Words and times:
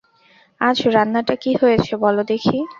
আজ 0.61 0.77
রান্নাটা 0.95 1.35
কী 1.35 1.51
হয়েছে 1.61 1.93
বলো 1.97 2.21
দেখি। 2.23 2.57